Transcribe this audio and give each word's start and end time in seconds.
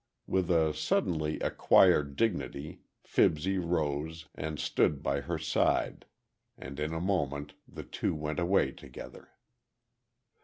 With 0.25 0.49
a 0.49 0.73
suddenly 0.73 1.39
acquired 1.41 2.15
dignity, 2.15 2.81
Fibsy 3.03 3.59
rose, 3.59 4.25
and 4.33 4.57
stood 4.59 5.03
by 5.03 5.21
her 5.21 5.37
side, 5.37 6.05
and 6.57 6.79
in 6.79 6.91
a 6.91 6.99
moment 6.99 7.53
the 7.67 7.83
two 7.83 8.15
went 8.15 8.39
away 8.39 8.71
together. 8.71 9.29